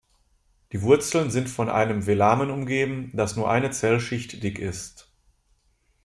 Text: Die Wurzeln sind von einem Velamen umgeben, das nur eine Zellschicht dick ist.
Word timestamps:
Die 0.71 0.81
Wurzeln 0.81 1.29
sind 1.29 1.47
von 1.47 1.69
einem 1.69 2.07
Velamen 2.07 2.49
umgeben, 2.49 3.11
das 3.13 3.35
nur 3.35 3.51
eine 3.51 3.69
Zellschicht 3.69 4.41
dick 4.41 4.57
ist. 4.57 5.11